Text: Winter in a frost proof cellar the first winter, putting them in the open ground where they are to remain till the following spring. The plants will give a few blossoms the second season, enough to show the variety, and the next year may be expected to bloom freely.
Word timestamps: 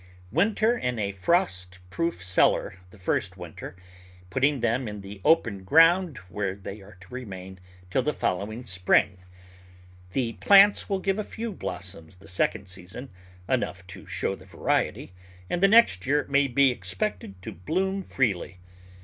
Winter 0.31 0.75
in 0.75 0.97
a 0.97 1.11
frost 1.11 1.77
proof 1.91 2.23
cellar 2.25 2.79
the 2.89 2.97
first 2.97 3.37
winter, 3.37 3.75
putting 4.31 4.59
them 4.61 4.87
in 4.87 5.01
the 5.01 5.21
open 5.23 5.63
ground 5.63 6.17
where 6.27 6.55
they 6.55 6.81
are 6.81 6.97
to 7.01 7.13
remain 7.13 7.59
till 7.91 8.01
the 8.01 8.11
following 8.11 8.63
spring. 8.65 9.19
The 10.13 10.33
plants 10.33 10.89
will 10.89 10.97
give 11.01 11.19
a 11.19 11.23
few 11.23 11.53
blossoms 11.53 12.15
the 12.15 12.27
second 12.27 12.65
season, 12.65 13.11
enough 13.47 13.85
to 13.93 14.07
show 14.07 14.33
the 14.33 14.47
variety, 14.47 15.13
and 15.51 15.61
the 15.61 15.67
next 15.67 16.07
year 16.07 16.25
may 16.27 16.47
be 16.47 16.71
expected 16.71 17.39
to 17.43 17.51
bloom 17.51 18.01
freely. 18.01 18.57